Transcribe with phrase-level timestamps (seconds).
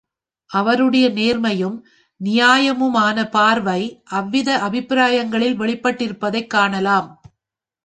[0.49, 1.75] அவருடைய நேர்மையும்
[2.21, 4.01] நியாயமுமானப் பார்வை
[4.11, 7.09] அவ்வித அபிப்பிராயங்களில் வெளிப்பட்டிருப்பதைக் காணலாம்.